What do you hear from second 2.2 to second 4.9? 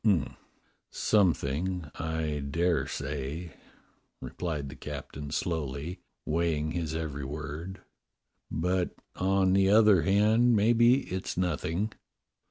dare say," replied the